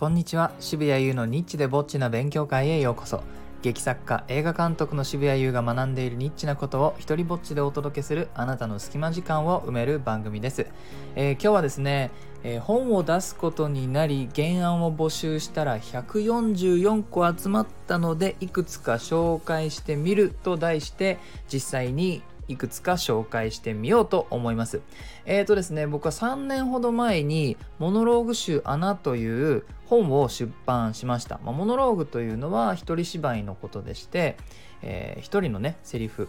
[0.00, 0.52] こんにちは。
[0.60, 3.22] 渋谷優のニッチでぼっちな勉強会へようこそ。
[3.60, 10.66] 劇作家映画監督の渋谷優が学んでいるニッチなことを一人ぼっちでお届けするあなたの隙間時間を埋める番組です、
[11.16, 12.12] えー、今日はですね、
[12.44, 21.18] えー、本を出すことになり原案を募集したら144個集まったのでいくつか紹介してみると題して
[21.52, 24.80] 実際にいくつか紹介してみようと思います。
[25.24, 31.38] えーとですね、僕は3年ほど前にモノローグ集穴という本を出版しました。
[31.44, 34.36] まあ、モノローグというのは一人芝居のことでして、
[34.82, 36.28] えー、一人のね、セリフ、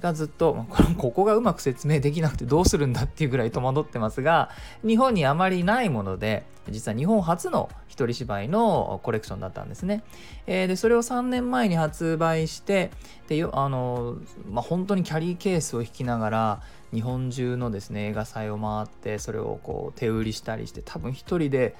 [0.00, 0.66] がずっと、
[0.98, 4.50] ここがうまく説明できなくてどうするんだっていうぐらい戸惑ってますが、
[4.84, 10.02] 日本にあまりないもので、実は日本初の一人芝居のコレクションだったんですね。
[10.50, 12.90] えー、で、それを3年前に発売して、
[13.28, 14.16] で、あの、
[14.50, 16.62] まあ、本当にキャリーケースを引きながら、
[16.92, 21.76] 日本中のですね映画祭を回ってそれをこう手売りしたりして多分1人で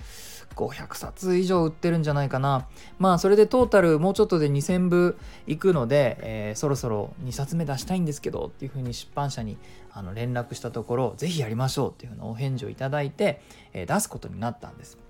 [0.54, 2.66] 500冊以上売ってるんじゃないかな。
[2.98, 9.56] まあそれでトータルもうちょっとで2000部いくので、えー、そろそろ2冊目出したいんですけどっていうふうに出版社に
[9.92, 13.40] あの連絡したところぜひやりましょうっていうふうなお返事をいただいて、
[13.72, 15.07] えー、出すことになったんです。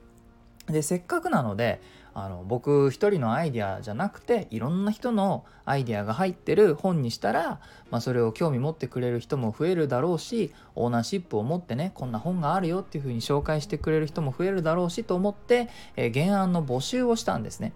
[0.69, 1.81] でせっかくなので
[2.15, 17.73] あの僕一人のアイデアじゃなくていろんな人のアイデアが入ってる本にしたら、まあ、それを興味持ってくれる人も増えるだろうしオーナーシップを持ってねこんな本があるよっていうふうに紹介してくれる人も増えるだろうしと思って、えー、原案の募集をしたんですね。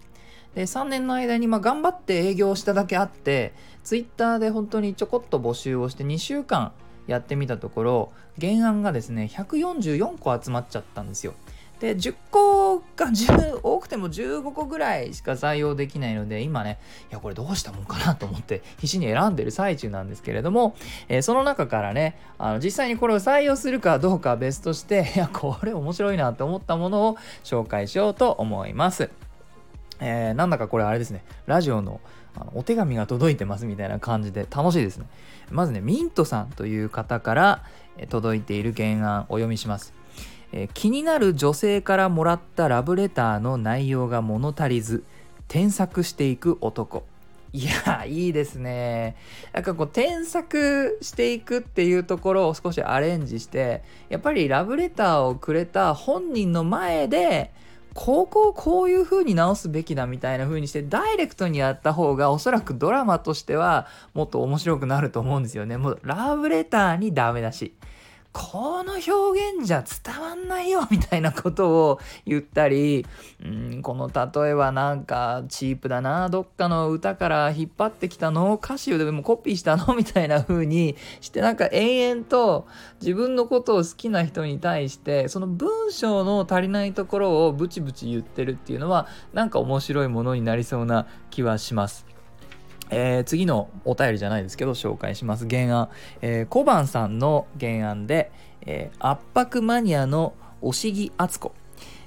[0.55, 3.55] で3年の間にま頑張って営業しただけあって
[3.85, 6.73] ツイッターで本当にちょこっと募集をして2週間
[7.07, 11.35] やってみたところ原案がですね144個集まっちゃったんですよ。
[11.83, 16.79] で、10個が10、多くても15個ぐらいしか採用できないので、今ね、
[17.11, 20.77] いや、これどうしたもんかなと思って必死に選んでる最中なんですけれども、
[21.09, 29.11] えー、その中からね、あの実際にこれを採用するかどうかは別として、 いや、これ面白いなと思ったものを紹介しようと思います。
[29.99, 32.01] えー、なんだかこれあれですね、ラジオの
[32.37, 35.07] あのお手紙が届いてますみたいな感じで楽しいですね。
[35.51, 37.65] まずね、ミントさんという方から
[38.09, 40.02] 届いている原案お読みします。
[40.52, 45.05] え、気になる女性からもらったラブレターの内容が物足りず
[45.48, 47.05] 添削していく男
[47.52, 49.14] いやいいですね
[49.52, 57.52] なんかこう添削していくっていうところを少しアレンジしてやっぱりラブレターをくれた本人の前で
[57.95, 65.77] ここをこういう風に直すべきだみたいな風にしてダイレクトにやった方がおそらくドラマとしてはもっと面白くなると思うんですよね。
[65.77, 67.74] もうラブレターにダメだし。
[68.33, 69.11] この表
[69.59, 73.05] 現じゃ伝わんないよみたいなことを言ったり、
[73.45, 79.95] うん、この例えはなんかチープだなどっかの歌から引っ張ってきたの歌詞をでもコピーしたの？
[79.95, 82.67] みたいな風にしてなんか延々と
[83.03, 92.07] 自分のことを好きな人に対してその文章の足りないところをブチブチ言ってるっていうのはなんか面白いものになりそうな気はします。
[92.95, 95.48] えー、次のお便りじゃないですけど紹介します。
[95.48, 95.89] 原案、
[96.20, 98.30] えー、小判さんの原案で、
[98.67, 101.53] えー、圧迫マニアの押木敦子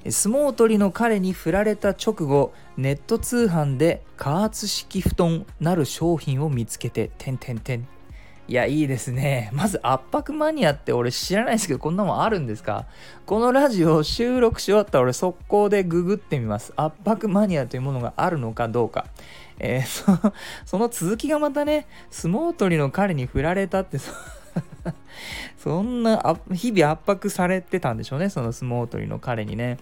[0.07, 7.87] 相撲取りの彼に振られた直後ネット通販で加圧式布団なる商品を見つけててんてんてん。
[8.47, 9.49] いやいいですね。
[9.53, 12.85] まず圧迫マニアって俺知らないですけどこんなもんあるんですか？
[13.25, 16.71] このラジオ収録し終わったら俺速攻でググってみます。
[16.75, 19.07] 圧迫マニアというものがあるのかどうか。
[19.59, 20.33] えー、 そ
[20.65, 23.97] その続きがまたね、相撲取りの彼に振られたって
[25.57, 29.77] そんな日々圧迫されてたんでしょうね、その相撲取りの彼にね。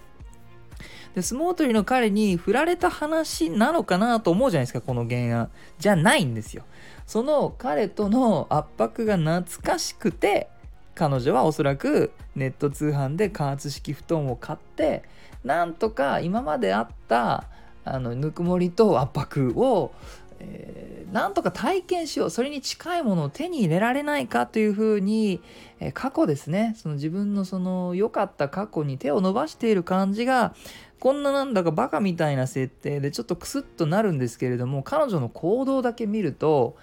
[1.14, 6.64] で相撲取りの彼に振られた話なのかなと思うじゃないですかこの原案じゃないんですよ
[7.06, 10.48] その彼との圧迫が懐かしくて
[10.94, 15.04] 彼女はおそらくネット通販で加圧式布団を買って
[15.44, 17.44] なんとか今まであった
[17.84, 19.92] あのぬくもりと圧迫を、
[20.40, 25.40] えー、なんとか体験しようそれに近いものを手に入れられないかというふうに、
[25.80, 30.54] えー、過去ですねその自分のその良かった過去に手を伸ばしている感じが
[30.98, 36.76] こんななんだかバカみたいな設定でちょっとクスッとなるんですけれども彼女の行動だけ見ると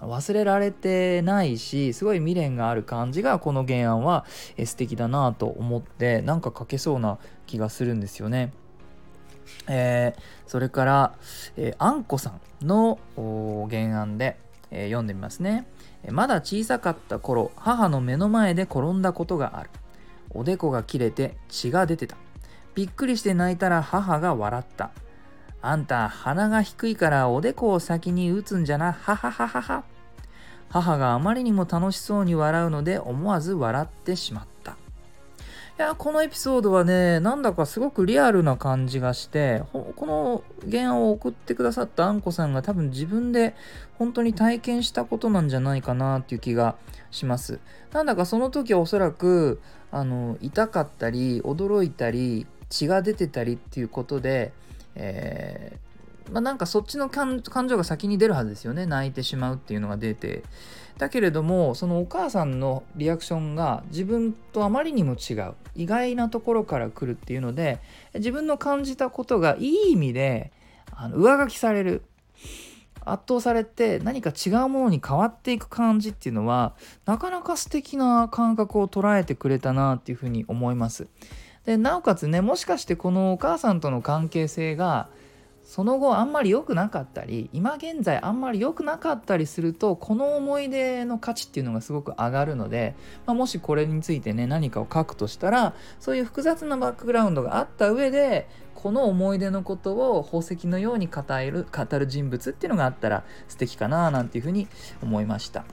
[0.00, 4.24] 忘れられてないしすごい未練がある感じがこの原案は
[4.64, 8.52] 素敵だなと思ってなんか書けそうな気がするんですよね。
[9.68, 11.14] えー、それから、
[11.56, 12.98] えー、あんこさんの
[13.70, 14.38] 原案で、
[14.70, 15.66] えー、読んでみますね。
[16.04, 19.70] えまだ小さかった頃、母の目の前で転んだことがある。
[20.30, 22.16] おでこが切れて血が出てた。
[22.74, 24.90] びっくりして泣いたら母が笑った。
[25.60, 29.84] あんた、鼻が低いからおでこを先に打つんじゃな、ははははは。
[30.68, 34.51] 母があまりにも楽しそうに笑うので思わず笑ってしまった。
[35.78, 43.54] いやこのエピソードはねなんだかすごくリアルな感じがしてこの原案を送ってくださったあんこさんが多分自分で
[43.94, 46.76] 本当に体験したことなんじゃないかなっていう気が
[47.10, 47.58] します。
[47.92, 49.60] なんだかその時はおそらく
[49.90, 54.52] あの痛かったり驚いたり血が出てたりっていうことで、
[54.94, 55.91] えー、
[56.30, 58.86] まあ、なんかそっちの感情が先に出るはずですよね。
[58.86, 60.42] 泣いてしまうっていうのが出て。
[60.98, 65.54] だけれどもそのお母さんのリアクションが自分とあまりにも違う。
[65.74, 67.80] 意外なところから来るっていうので
[68.14, 70.52] 自分の感じたことがいい意味で
[70.94, 72.02] あの上書きされる。
[73.04, 76.74] 圧倒されて何か違うものに変わっていく感じっていうのは
[77.04, 81.08] なかなか素敵な感覚を捉えてくれたなっていうふうに思います。
[81.64, 85.08] でなおかつねもしかしてこのお母さんとの関係性が
[85.64, 92.94] その後あんまり良くなかったり今現在あんまり良くなかったりするとこの思い出の価値っていうのがすごく上がるので、
[93.26, 104.66] まあ、もしこれについてね何かを書くとしたらそういう複雑なバックグラウンドがあった上でこの思い出のことを宝石のように語る語る人物っていうのがあったら素敵かななんていうふうに
[105.02, 105.64] 思いました。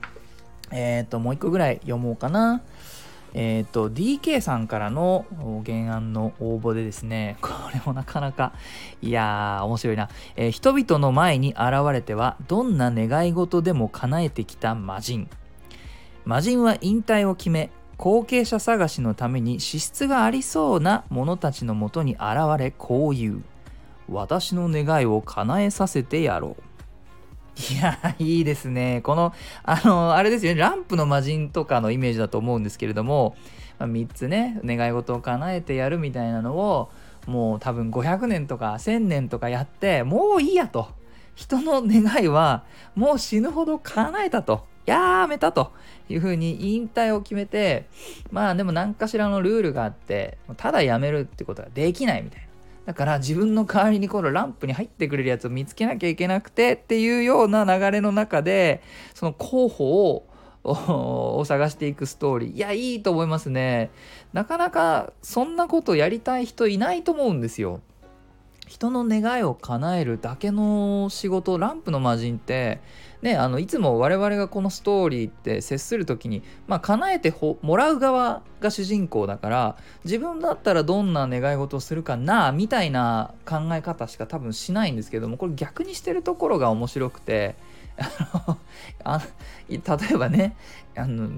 [0.70, 2.62] えっ、ー、ともう一個ぐらい読もうかな。
[3.34, 5.24] えっ、ー、と、DK さんからの
[5.64, 8.52] 原案の応募でですね、 これもなかなか、
[9.02, 10.08] いやー、面白いな。
[10.36, 15.28] えー、人々の前に現れては、どんな願い事でも叶えてきた魔人。
[16.24, 22.22] 魔人は引退を決め、後継者探しのために資質がありそうな者たちのもとに現
[22.58, 23.42] れ、こう言う。
[24.08, 26.69] 私の願いを叶えさせてやろう。
[27.56, 29.00] いや、いいですね。
[29.02, 29.32] この、
[29.62, 33.36] あの、あれですよね、ランプの魔人とかのイメージだと思うんですけれども、
[33.78, 36.90] まあ、3つね、願い事を叶えてやるみたいなのを、
[37.26, 40.88] もう多分500年とか1000年とかやって、もういいやと。
[41.34, 42.64] 人の願いは、
[42.94, 44.68] もう死ぬほど叶えたと。
[44.86, 45.72] やめたと
[46.08, 47.86] いうふうに引退を決めて、
[48.30, 52.49] まあでも何かしらのルールがあって、ただやめるってことができないみたいな。
[52.86, 58.82] だから自分の代わりにこのランプに入ってくれるやつを見つけなきゃいけなくてっていうような流れの中で
[59.14, 60.26] その候補を
[60.62, 62.54] を探していくストーリー。
[62.54, 63.90] いやいいと思いますね。
[64.34, 67.80] なかなかそんなことやりたい人いないと思うんですよ。
[68.70, 72.78] 人の願いを叶えるだけの仕事ランプの魔人って
[73.20, 87.56] ねあのいつも我々がこのストーリーって接する時にまあ叶えてもらう側が主人公だから自分だったらどんな願い事をするかなみたいな考え方しか多分しないんですけどもこれ逆にしてるところが面白くて
[89.04, 89.20] あ
[89.68, 89.80] 例
[90.12, 90.56] えばね
[90.96, 91.28] あの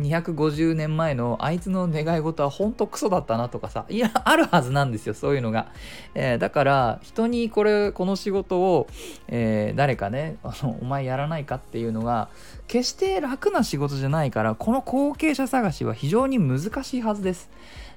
[0.00, 5.72] 250年前のあいつの願い事はほんとクソだったなとかさいやあるはずなんですよそういうのが、
[6.14, 8.88] えー、だから人にこれこの仕事を、
[9.28, 12.28] えー、誰かねあのお前やらないかっていうのが
[12.66, 17.50] 決して楽な仕事じゃないからこの後継者探しは非常に難しいはずです。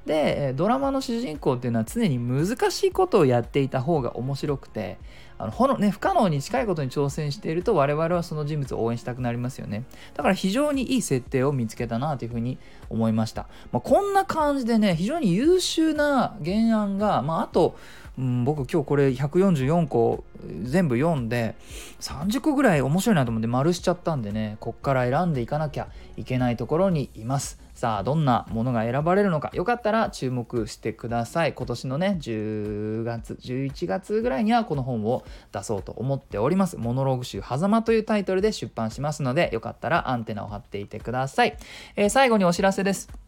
[0.05, 4.97] でドラマの主人公っていうのは常に難しいことをやっていた方が面白くて
[5.38, 9.83] あのほの、ね、不可能に近いことに挑戦していると我々はその人物を応援したくなりますよね。
[10.13, 12.57] だから非常にいい設定を見つけたなというふうに
[12.89, 17.75] 思いました、まあ、こんな感じでね非常に優秀な原案が、まあ、あと
[18.18, 20.24] うん、僕今日これ144個
[20.63, 21.56] 全部読んで
[22.00, 27.60] 30個ぐらい面白いなと思って丸しちゃったんでねこっから選んでいかなきゃいけないところにいます。
[27.74, 29.50] さあどんなものが選ばれるのか。
[29.53, 31.53] よかったら注目してください。
[31.53, 36.77] 今年のね10月11月ぐらいにはこの本を出そうと思っております。
[36.77, 41.58] モノローグ集狭間というタイトルで出版しますのでよかったらアンテナを張っていてください、
[41.96, 43.23] えー、最後にお知らせです。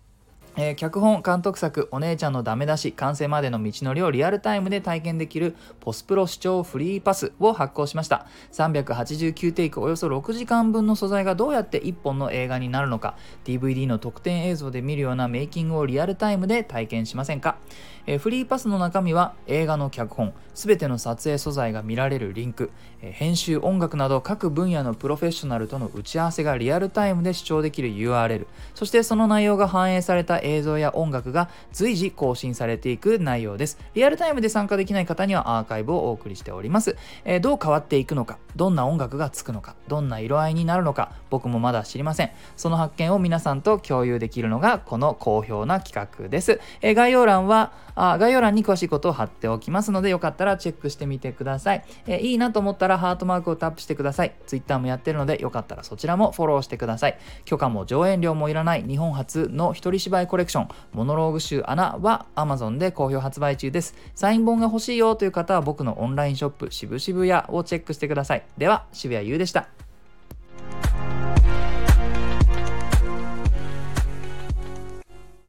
[0.58, 8.26] えー、脚本監督作「お姉ちゃんのダメ出し」完成までの道のりをリアルタイムで体験できるポスプロ視聴フリーパスを発行しました。
[8.54, 13.16] 389テイクおよそ6時間分の素材がどうやって1本の映画になるのか。
[13.44, 17.58] DVD の特典映像で見るようなメイキングをリアルタイムで体験しませんか、
[18.08, 22.72] え、フリーパスの中身は映画の脚本全ての撮影素材が見られるリンク、
[23.02, 33.78] え、編集音楽など各分野のプロフェッショナルとの打ち合わせがリアルタイムで視聴できる URL そしてその内容が反映された映像や音楽が随時更新されていく内容です。
[33.94, 36.96] リアルタイムで参加できない方にはアーカイブをお送りしております。
[37.24, 42.32] え、どう変わっていくのか、どんな音楽がつくのか、どんな色合いになるのか、僕もまだ知りません。
[42.56, 46.60] その発見を皆さんと共有できるのがこの好評な企画です。
[46.82, 51.84] え、概要欄はあ、概要欄に詳しいことを貼っておきますので、よかったらチェックしてみてください。
[52.08, 54.34] えー、いいなと思ったらハートマークをタップしてください。
[54.46, 57.18] Twitter もやってるので、よかったらそちらもフォローしてください。
[57.46, 63.96] 許可も上演料もいらない日本初の一人芝居コレクション、モノローグ集穴は Amazon で好評発売中です。
[64.14, 68.44] サイン本が欲しいよという方は僕のオンラインショップ渋々屋をチェックしてください。
[68.58, 69.75] では、渋谷優でした。